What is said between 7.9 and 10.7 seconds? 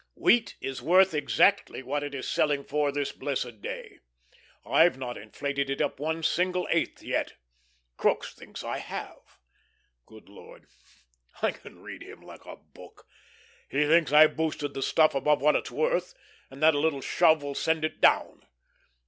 Crookes thinks I have. Good Lord,